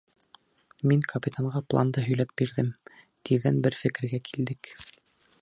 [0.91, 2.73] Мин капитанға планды һөйләп бирҙем,
[3.31, 4.75] тиҙҙән бер фекергә килдек.